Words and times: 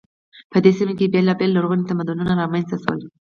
په 0.51 0.57
دې 0.63 0.71
سیمه 0.77 0.93
کې 0.97 1.11
بیلابیل 1.13 1.51
لرغوني 1.53 1.83
تمدنونه 1.89 2.31
رامنځته 2.41 2.75
شول. 2.83 2.99